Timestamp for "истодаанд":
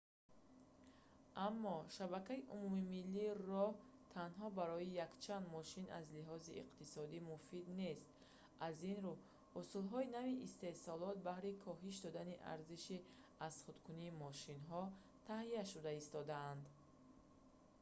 16.01-16.63